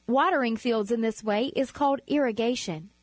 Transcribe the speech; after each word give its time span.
Watering 0.07 0.57
fields 0.57 0.91
in 0.91 1.01
this 1.01 1.23
way 1.23 1.49
is 1.55 1.69
called 1.69 2.01
irrigation. 2.07 2.89